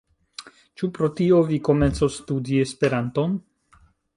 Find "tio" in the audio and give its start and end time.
1.19-1.43